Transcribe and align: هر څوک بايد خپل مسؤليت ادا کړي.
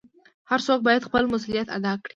هر 0.49 0.59
څوک 0.67 0.79
بايد 0.87 1.01
خپل 1.07 1.23
مسؤليت 1.33 1.67
ادا 1.77 1.93
کړي. 2.03 2.09